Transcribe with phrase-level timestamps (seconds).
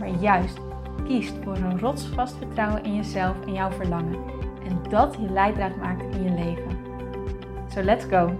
[0.00, 0.58] maar juist
[1.04, 4.24] kiest voor een rotsvast vertrouwen in jezelf en jouw verlangen.
[4.64, 6.78] En dat je leidraad maakt in je leven.
[7.68, 8.36] So let's go!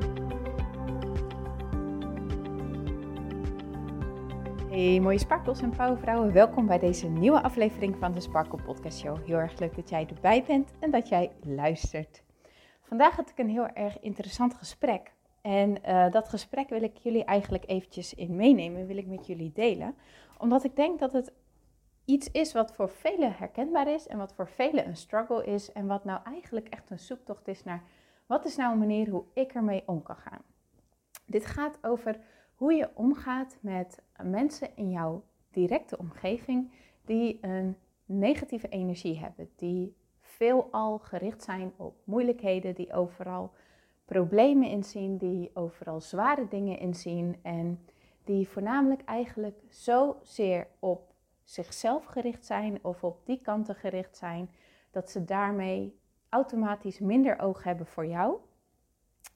[4.71, 9.27] Hey mooie sparkels en powervrouwen, welkom bij deze nieuwe aflevering van de Sparkle Podcast Show.
[9.27, 12.23] Heel erg leuk dat jij erbij bent en dat jij luistert.
[12.83, 15.13] Vandaag had ik een heel erg interessant gesprek.
[15.43, 19.53] En uh, dat gesprek wil ik jullie eigenlijk eventjes in meenemen, wil ik met jullie
[19.55, 19.95] delen.
[20.39, 21.33] Omdat ik denk dat het
[22.05, 25.87] iets is wat voor velen herkenbaar is en wat voor velen een struggle is en
[25.87, 27.83] wat nou eigenlijk echt een zoektocht is naar
[28.27, 30.43] wat is nou een manier hoe ik ermee om kan gaan.
[31.27, 32.21] Dit gaat over
[32.55, 36.73] hoe je omgaat met mensen in jouw directe omgeving
[37.05, 43.53] die een negatieve energie hebben, die veelal gericht zijn op moeilijkheden, die overal
[44.05, 47.85] problemen inzien, die overal zware dingen inzien en
[48.25, 51.10] die voornamelijk eigenlijk zozeer op
[51.51, 54.51] zichzelf gericht zijn of op die kanten gericht zijn,
[54.91, 55.99] dat ze daarmee
[56.29, 58.37] automatisch minder oog hebben voor jou.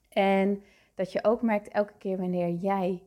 [0.09, 0.63] En
[0.95, 3.03] dat je ook merkt elke keer wanneer jij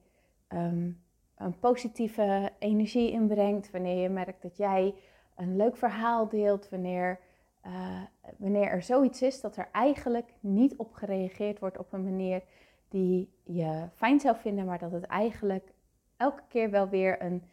[0.48, 0.92] ehm,
[1.36, 4.96] een positieve energie inbrengt, wanneer je merkt dat jij
[5.36, 7.20] een leuk verhaal deelt, wanneer,
[7.66, 8.02] uh,
[8.38, 12.44] wanneer er zoiets is dat er eigenlijk niet op gereageerd wordt op een manier
[12.90, 15.74] die je fijn zou vinden, maar dat het eigenlijk
[16.18, 17.44] elke keer wel weer een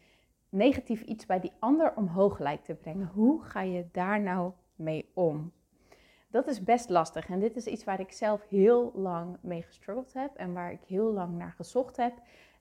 [0.54, 3.06] negatief iets bij die ander omhoog lijkt te brengen.
[3.06, 5.52] Hoe ga je daar nou mee om?
[6.30, 10.12] Dat is best lastig en dit is iets waar ik zelf heel lang mee gestruggeld
[10.12, 12.12] heb en waar ik heel lang naar gezocht heb.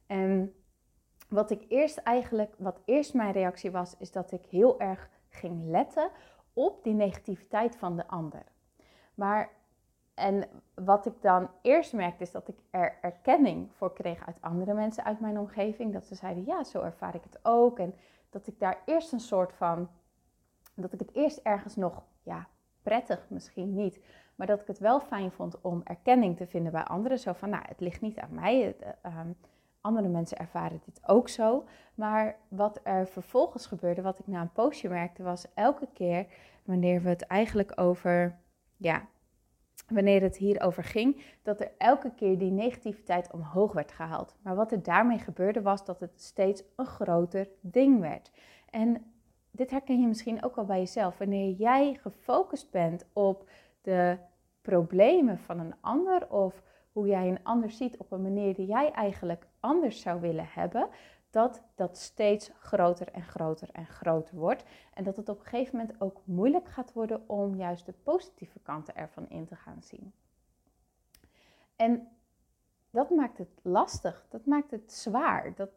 [0.07, 0.53] En
[1.29, 5.63] wat ik eerst eigenlijk, wat eerst mijn reactie was, is dat ik heel erg ging
[5.65, 6.09] letten
[6.53, 8.43] op die negativiteit van de ander.
[9.15, 9.49] Maar
[10.13, 14.73] en wat ik dan eerst merkte is dat ik er erkenning voor kreeg uit andere
[14.73, 15.93] mensen uit mijn omgeving.
[15.93, 17.79] Dat ze zeiden, ja, zo ervaar ik het ook.
[17.79, 17.95] En
[18.29, 19.89] dat ik daar eerst een soort van,
[20.75, 22.47] dat ik het eerst ergens nog, ja,
[22.81, 23.99] prettig misschien niet.
[24.35, 27.19] Maar dat ik het wel fijn vond om erkenning te vinden bij anderen.
[27.19, 28.75] Zo van, nou, het ligt niet aan mij.
[29.01, 29.31] Ehm,
[29.81, 31.63] andere mensen ervaren dit ook zo.
[31.95, 36.25] Maar wat er vervolgens gebeurde, wat ik na een poosje merkte, was elke keer
[36.63, 38.37] wanneer we het eigenlijk over,
[38.77, 39.07] ja,
[39.87, 44.35] wanneer het hierover ging, dat er elke keer die negativiteit omhoog werd gehaald.
[44.41, 48.31] Maar wat er daarmee gebeurde was dat het steeds een groter ding werd.
[48.69, 49.13] En
[49.51, 51.17] dit herken je misschien ook al bij jezelf.
[51.17, 53.49] Wanneer jij gefocust bent op
[53.81, 54.17] de
[54.61, 58.91] problemen van een ander of hoe jij een ander ziet op een manier die jij
[58.91, 60.87] eigenlijk anders zou willen hebben,
[61.33, 64.63] dat dat steeds groter en groter en groter wordt.
[64.93, 68.59] En dat het op een gegeven moment ook moeilijk gaat worden om juist de positieve
[68.59, 70.13] kanten ervan in te gaan zien.
[71.75, 72.07] En
[72.89, 75.55] dat maakt het lastig, dat maakt het zwaar.
[75.55, 75.69] Dat,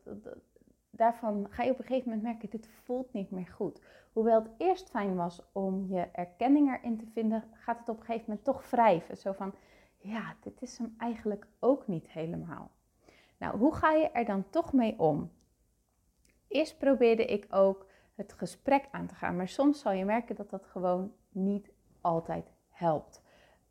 [0.90, 3.80] daarvan ga je op een gegeven moment merken, dit voelt niet meer goed.
[4.12, 8.04] Hoewel het eerst fijn was om je erkenning erin te vinden, gaat het op een
[8.04, 9.16] gegeven moment toch wrijven.
[9.16, 9.54] Zo van,
[9.96, 12.70] ja, dit is hem eigenlijk ook niet helemaal.
[13.38, 15.30] Nou, hoe ga je er dan toch mee om?
[16.56, 20.50] Eerst probeerde ik ook het gesprek aan te gaan, maar soms zal je merken dat
[20.50, 23.22] dat gewoon niet altijd helpt.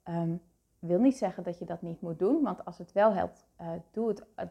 [0.03, 0.41] Um,
[0.79, 3.71] wil niet zeggen dat je dat niet moet doen, want als het wel helpt, uh,
[3.91, 4.45] doe, het, uh,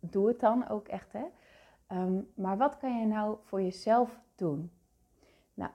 [0.00, 1.12] doe het dan ook echt.
[1.12, 1.24] Hè?
[1.96, 4.72] Um, maar wat kan je nou voor jezelf doen?
[5.54, 5.70] Nou,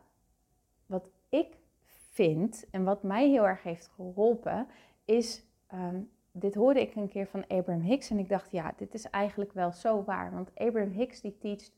[0.85, 1.57] wat ik
[1.87, 4.67] vind en wat mij heel erg heeft geholpen,
[5.05, 5.45] is.
[5.73, 9.09] Um, dit hoorde ik een keer van Abraham Hicks en ik dacht, ja, dit is
[9.09, 10.31] eigenlijk wel zo waar.
[10.31, 11.73] Want Abraham Hicks die teacht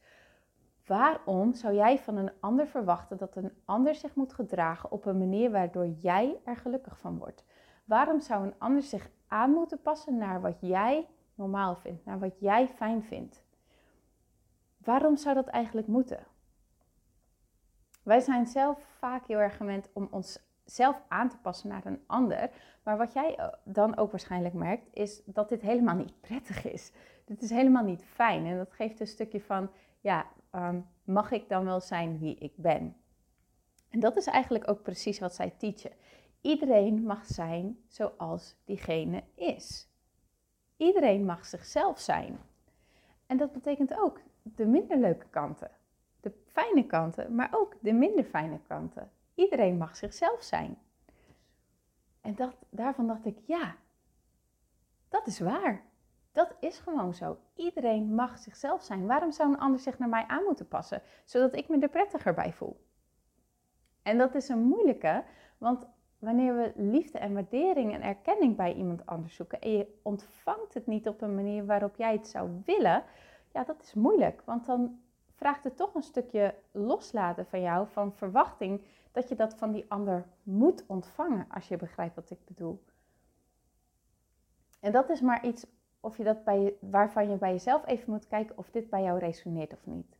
[0.85, 5.17] Waarom zou jij van een ander verwachten dat een ander zich moet gedragen op een
[5.17, 7.45] manier waardoor jij er gelukkig van wordt?
[7.85, 12.39] Waarom zou een ander zich aan moeten passen naar wat jij normaal vindt, naar wat
[12.39, 13.43] jij fijn vindt?
[14.77, 16.25] Waarom zou dat eigenlijk moeten?
[18.03, 22.49] Wij zijn zelf vaak heel erg gewend om onszelf aan te passen naar een ander.
[22.83, 26.91] Maar wat jij dan ook waarschijnlijk merkt, is dat dit helemaal niet prettig is.
[27.25, 28.45] Dit is helemaal niet fijn.
[28.45, 29.69] En dat geeft een stukje van,
[29.99, 32.95] ja, Ehm, mag ik dan wel zijn wie ik ben?
[33.89, 35.91] En dat is eigenlijk ook precies wat zij teachen.
[36.41, 39.87] Iedereen mag zijn zoals diegene is.
[40.77, 42.39] Iedereen mag zichzelf zijn.
[43.25, 45.71] En dat betekent ook de minder leuke kanten.
[46.19, 49.11] De fijne kanten, maar ook de minder fijne kanten.
[49.35, 50.77] Iedereen mag zichzelf zijn.
[52.21, 53.75] En dat, daarvan dacht ik, ja,
[55.09, 55.83] dat is waar.
[56.33, 57.37] Dat is gewoon zo.
[57.55, 59.05] Iedereen mag zichzelf zijn.
[59.05, 62.33] Waarom zou een ander zich naar mij aan moeten passen, zodat ik me er prettiger
[62.33, 62.85] bij voel?
[64.01, 65.23] En dat is een moeilijke,
[65.57, 65.87] want
[66.19, 70.87] wanneer we liefde en waardering en erkenning bij iemand anders zoeken en je ontvangt het
[70.87, 73.03] niet op een manier waarop jij het zou willen,
[73.51, 74.41] ja, dat is moeilijk.
[74.45, 74.99] Want dan
[75.35, 78.81] vraagt het toch een stukje loslaten van jou, van verwachting,
[79.11, 82.83] dat je dat van die ander moet ontvangen, als je begrijpt wat ik bedoel.
[84.79, 85.65] En dat is maar iets
[86.03, 89.19] of je dat bij waarvan je bij jezelf even moet kijken of dit bij jou
[89.19, 90.17] resoneert of niet.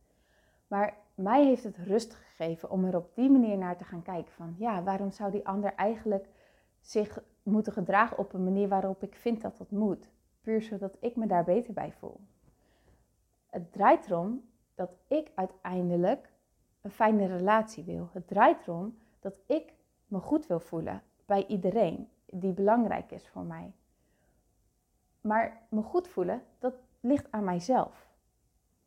[0.66, 4.32] Maar mij heeft het rust gegeven om er op die manier naar te gaan kijken
[4.32, 6.28] van ja, waarom zou die ander eigenlijk
[6.80, 10.10] zich moeten gedragen op een manier waarop ik vind dat dat moet.
[10.40, 12.20] Puur zodat ik me daar beter bij voel.
[13.50, 16.30] Het draait erom dat ik uiteindelijk
[16.80, 18.08] een fijne relatie wil.
[18.12, 19.72] Het draait erom dat ik
[20.06, 23.72] me goed wil voelen bij iedereen die belangrijk is voor mij.
[25.26, 28.08] Maar me goed voelen, dat ligt aan mijzelf.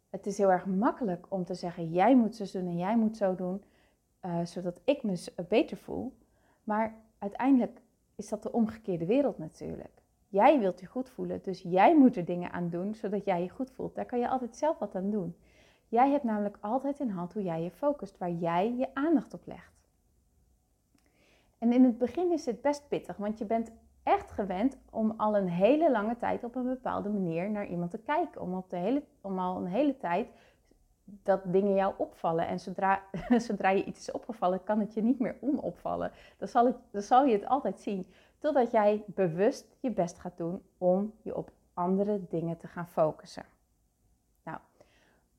[0.10, 3.18] Het is heel erg makkelijk om te zeggen: jij moet zo doen en jij moet
[3.18, 3.63] zo doen,
[4.25, 6.18] uh, zodat ik me beter voel.
[6.63, 7.81] Maar uiteindelijk
[8.16, 10.01] is dat de omgekeerde wereld natuurlijk.
[10.28, 13.50] Jij wilt je goed voelen, dus jij moet er dingen aan doen zodat jij je
[13.50, 13.95] goed voelt.
[13.95, 15.36] Daar kan je altijd zelf wat aan doen.
[15.88, 19.45] Jij hebt namelijk altijd in hand hoe jij je focust, waar jij je aandacht op
[19.45, 19.90] legt.
[21.57, 23.72] En in het begin is het best pittig, want je bent
[24.07, 27.98] echt gewend om al een hele lange tijd op een bepaalde manier naar iemand te
[27.98, 28.42] kijken.
[28.42, 30.27] Om, op de hele, om al een hele tijd
[31.04, 32.48] dat dingen jou opvallen.
[32.48, 33.01] En zodra,
[33.48, 36.12] zodra je iets is opgevallen, kan het je niet meer onopvallen.
[36.38, 38.07] Dan zal, het, dan zal je het altijd zien.
[38.38, 43.45] Totdat jij bewust je best gaat doen om je op andere dingen te gaan focussen.
[44.44, 44.57] Nou,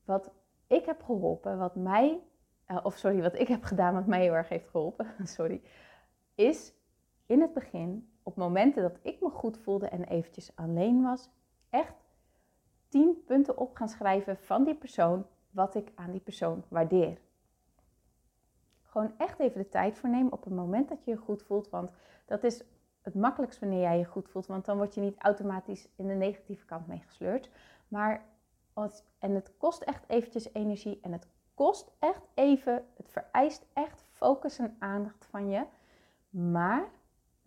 [0.05, 0.31] wat
[0.67, 2.19] ik heb geholpen, wat mij,
[2.67, 5.07] uh, of sorry, wat ik heb gedaan, wat mij heel erg heeft geholpen,
[5.37, 5.61] sorry,
[6.35, 6.73] is
[7.25, 11.29] in het begin op momenten dat ik me goed voelde en eventjes alleen was,
[11.69, 11.95] echt
[12.87, 17.17] tien punten op gaan schrijven van die persoon, wat ik aan die persoon waardeer.
[18.83, 21.69] Gewoon echt even de tijd voor nemen op het moment dat je je goed voelt,
[21.69, 21.91] want
[22.25, 22.63] dat is
[23.01, 26.13] het makkelijkst wanneer jij je goed voelt, want dan word je niet automatisch in de
[26.13, 27.49] negatieve kant meegesleurd.
[27.87, 28.25] Maar
[29.19, 34.59] en het kost echt eventjes energie en het kost echt even, het vereist echt focus
[34.59, 35.65] en aandacht van je.
[36.29, 36.89] Maar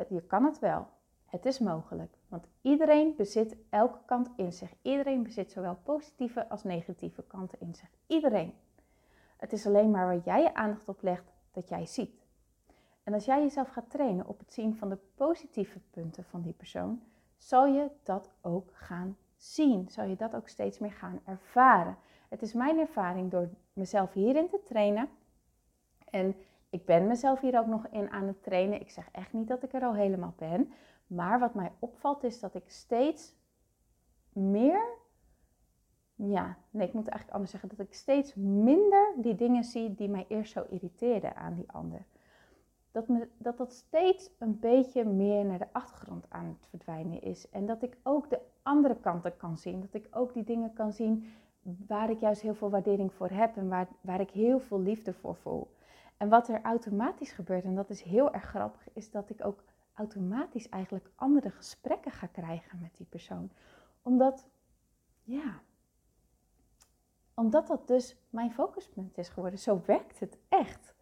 [0.09, 0.89] je kan het wel.
[1.27, 2.15] Het is mogelijk.
[2.29, 4.75] Want iedereen bezit elke kant in zich.
[4.83, 7.89] Iedereen bezit zowel positieve als negatieve kanten in zich.
[8.06, 8.55] Iedereen.
[9.37, 12.27] Het is alleen maar waar jij je aandacht op legt dat jij ziet.
[13.03, 16.53] En als jij jezelf gaat trainen op het zien van de positieve punten van die
[16.53, 17.03] persoon,
[17.37, 19.89] zal je dat ook gaan zien.
[19.89, 21.97] Zal je dat ook steeds meer gaan ervaren.
[22.29, 25.09] Het is mijn ervaring door mezelf hierin te trainen.
[26.11, 26.37] En
[26.72, 28.80] ik ben mezelf hier ook nog in aan het trainen.
[28.80, 30.72] Ik zeg echt niet dat ik er al helemaal ben.
[31.06, 33.34] Maar wat mij opvalt is dat ik steeds
[34.32, 34.84] meer.
[36.14, 37.69] Ja, nee, ik moet eigenlijk anders zeggen.
[37.69, 42.04] Dat ik steeds minder die dingen zie die mij eerst zo irriteerden aan die ander.
[42.90, 47.50] Dat, me, dat dat steeds een beetje meer naar de achtergrond aan het verdwijnen is.
[47.50, 49.80] En dat ik ook de andere kanten kan zien.
[49.80, 51.26] Dat ik ook die dingen kan zien
[51.86, 55.12] waar ik juist heel veel waardering voor heb en waar, waar ik heel veel liefde
[55.12, 55.70] voor voel.
[56.22, 59.62] En wat er automatisch gebeurt, en dat is heel erg grappig, is dat ik ook
[59.94, 63.50] automatisch eigenlijk andere gesprekken ga krijgen met die persoon.
[64.02, 64.48] Omdat,
[65.22, 65.60] ja,
[67.34, 69.58] omdat dat dus mijn focuspunt is geworden.
[69.58, 70.94] Zo werkt het echt.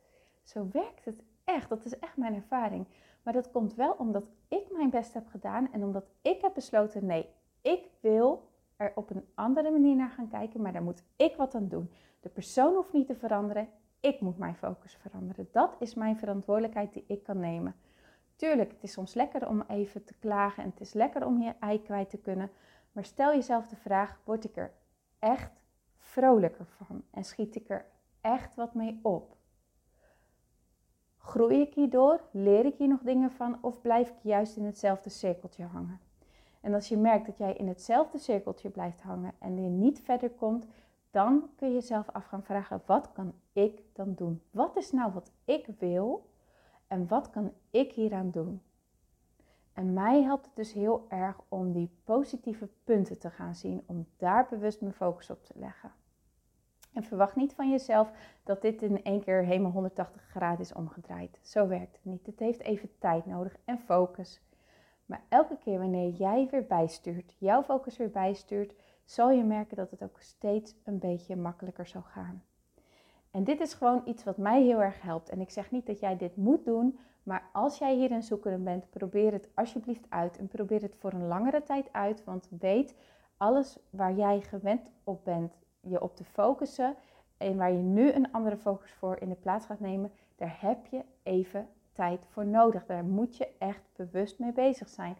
[0.42, 1.68] Zo werkt het echt.
[1.68, 2.86] Dat is echt mijn ervaring.
[3.22, 7.06] Maar dat komt wel omdat ik mijn best heb gedaan en omdat ik heb besloten:
[7.06, 7.28] nee,
[7.60, 11.54] ik wil er op een andere manier naar gaan kijken, maar daar moet ik wat
[11.54, 11.90] aan doen.
[12.20, 13.68] De persoon hoeft niet te veranderen.
[14.00, 15.48] Ik moet mijn focus veranderen.
[15.52, 17.74] Dat is mijn verantwoordelijkheid die ik kan nemen.
[18.36, 21.54] Tuurlijk, het is soms lekker om even te klagen en het is lekker om je
[21.60, 22.50] ei kwijt te kunnen.
[22.92, 24.72] Maar stel jezelf de vraag: word ik er
[25.18, 25.62] echt
[25.96, 27.86] vrolijker van en schiet ik er
[28.20, 29.36] echt wat mee op?
[31.16, 32.20] Groei ik hierdoor?
[32.30, 33.58] Leer ik hier nog dingen van?
[33.60, 36.00] Of blijf ik juist in hetzelfde cirkeltje hangen?
[36.60, 40.30] En als je merkt dat jij in hetzelfde cirkeltje blijft hangen en je niet verder
[40.30, 40.66] komt,
[41.10, 44.42] dan kun je jezelf af gaan vragen: wat kan ik dan doen?
[44.50, 46.30] Wat is nou wat ik wil
[46.86, 48.62] en wat kan ik hieraan doen?
[49.72, 54.06] En mij helpt het dus heel erg om die positieve punten te gaan zien, om
[54.16, 55.92] daar bewust mijn focus op te leggen.
[56.92, 58.10] En verwacht niet van jezelf
[58.44, 61.38] dat dit in één keer helemaal 180 graden is omgedraaid.
[61.42, 62.26] Zo werkt het niet.
[62.26, 64.40] Het heeft even tijd nodig en focus.
[65.06, 68.74] Maar elke keer wanneer jij weer bijstuurt, jouw focus weer bijstuurt,
[69.10, 72.42] zal je merken dat het ook steeds een beetje makkelijker zal gaan.
[73.30, 75.28] En dit is gewoon iets wat mij heel erg helpt.
[75.28, 78.90] En ik zeg niet dat jij dit moet doen, maar als jij hierin zoekende bent,
[78.90, 80.36] probeer het alsjeblieft uit.
[80.36, 82.24] En probeer het voor een langere tijd uit.
[82.24, 82.94] Want weet,
[83.36, 86.94] alles waar jij gewend op bent, je op te focussen.
[87.36, 90.86] En waar je nu een andere focus voor in de plaats gaat nemen, daar heb
[90.86, 92.86] je even tijd voor nodig.
[92.86, 95.16] Daar moet je echt bewust mee bezig zijn.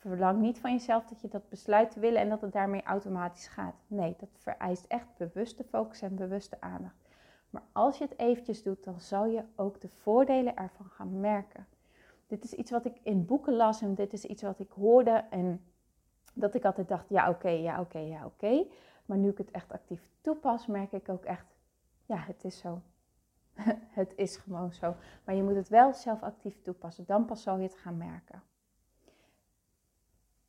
[0.00, 3.46] Verlang niet van jezelf dat je dat besluit te willen en dat het daarmee automatisch
[3.46, 3.74] gaat.
[3.86, 7.08] Nee, dat vereist echt bewuste focus en bewuste aandacht.
[7.50, 11.66] Maar als je het eventjes doet, dan zal je ook de voordelen ervan gaan merken.
[12.26, 15.24] Dit is iets wat ik in boeken las en dit is iets wat ik hoorde
[15.30, 15.64] en
[16.34, 18.66] dat ik altijd dacht, ja oké, ja oké, ja oké.
[19.06, 21.46] Maar nu ik het echt actief toepas, merk ik ook echt,
[22.06, 22.82] ja het is zo.
[24.00, 24.94] het is gewoon zo.
[25.24, 28.42] Maar je moet het wel zelf actief toepassen, dan pas zal je het gaan merken.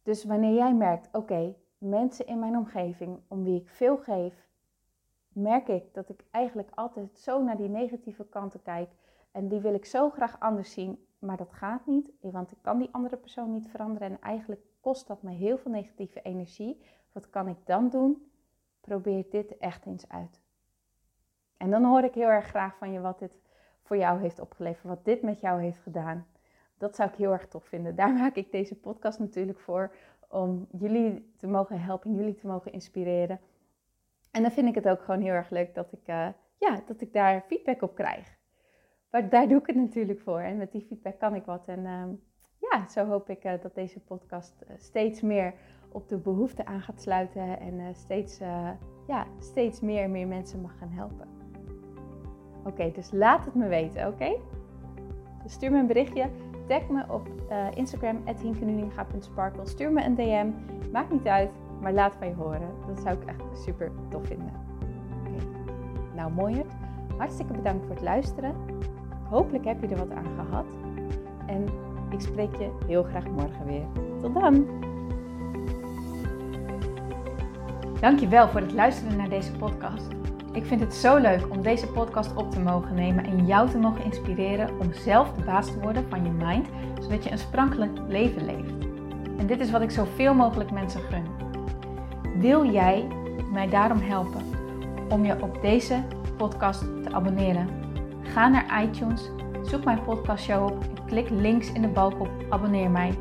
[0.03, 4.49] Dus wanneer jij merkt, oké, mensen in mijn omgeving om wie ik veel geef,
[5.27, 8.89] merk ik dat ik eigenlijk altijd zo naar die negatieve kanten kijk.
[9.31, 12.77] En die wil ik zo graag anders zien, maar dat gaat niet, want ik kan
[12.77, 14.09] die andere persoon niet veranderen.
[14.09, 16.81] En eigenlijk kost dat me heel veel negatieve energie.
[17.11, 18.31] Wat kan ik dan doen?
[18.81, 20.41] Probeer dit echt eens uit.
[21.57, 23.31] En dan hoor ik heel erg graag van je wat dit
[23.81, 26.27] voor jou heeft opgeleverd, wat dit met jou heeft gedaan.
[26.81, 27.95] Dat zou ik heel erg tof vinden.
[27.95, 29.95] Daar maak ik deze podcast natuurlijk voor,
[30.27, 33.39] om jullie te mogen helpen, jullie te mogen inspireren.
[34.31, 37.01] En dan vind ik het ook gewoon heel erg leuk dat ik, uh, ja, dat
[37.01, 38.37] ik daar feedback op krijg.
[39.09, 40.39] Maar daar doe ik het natuurlijk voor.
[40.39, 41.67] En met die feedback kan ik wat.
[41.67, 42.03] En uh,
[42.57, 45.53] ja, zo hoop ik uh, dat deze podcast steeds meer
[45.91, 47.59] op de behoefte aan gaat sluiten.
[47.59, 48.37] En steeds,
[49.07, 51.27] ja, steeds meer en meer mensen mag gaan helpen.
[52.65, 54.37] Oké, dus laat het me weten, oké?
[55.43, 56.29] Dus stuur me een berichtje.
[56.71, 57.27] Tag me op
[57.73, 59.65] Instagram, hinkenuninga.sparkle.
[59.65, 60.47] Stuur me een DM.
[60.91, 61.49] Maakt niet uit.
[61.81, 62.69] Maar laat van je horen.
[62.87, 64.53] Dat zou ik echt super tof vinden.
[65.19, 65.43] Oké.
[66.15, 66.63] Nou, mooi.
[67.17, 68.55] Hartstikke bedankt voor het luisteren.
[69.29, 70.65] Hopelijk heb je er wat aan gehad.
[71.45, 71.65] En
[72.09, 73.85] ik spreek je heel graag morgen weer.
[74.21, 74.65] Tot dan!
[77.99, 80.07] Dankjewel voor het luisteren naar deze podcast.
[80.53, 83.77] Ik vind het zo leuk om deze podcast op te mogen nemen en jou te
[83.77, 86.67] mogen inspireren om zelf de baas te worden van je mind,
[87.01, 88.73] zodat je een sprankelijk leven leeft.
[89.37, 91.23] En dit is wat ik zoveel mogelijk mensen gun.
[92.39, 93.07] Wil jij
[93.51, 94.41] mij daarom helpen
[95.09, 96.03] om je op deze
[96.37, 97.67] podcast te abonneren?
[98.21, 99.29] Ga naar iTunes,
[99.63, 103.13] zoek mijn podcastshow op en klik links in de balk op abonneer mij.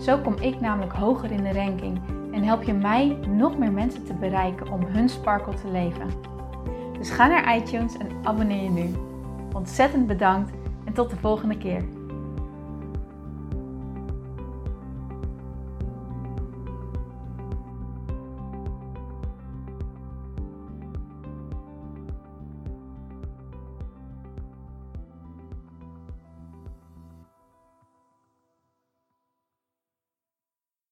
[0.00, 2.00] Zo kom ik namelijk hoger in de ranking
[2.32, 6.33] en help je mij nog meer mensen te bereiken om hun sparkle te leven.
[7.04, 8.94] Dus ga naar iTunes en abonneer je nu.
[9.52, 10.50] Ontzettend bedankt
[10.84, 11.84] en tot de volgende keer.